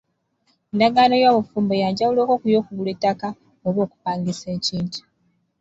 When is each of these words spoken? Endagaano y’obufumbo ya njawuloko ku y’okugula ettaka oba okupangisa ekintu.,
Endagaano 0.71 1.15
y’obufumbo 1.23 1.73
ya 1.81 1.87
njawuloko 1.91 2.33
ku 2.41 2.45
y’okugula 2.53 2.89
ettaka 2.95 3.27
oba 3.67 3.79
okupangisa 3.85 4.47
ekintu., 4.57 4.99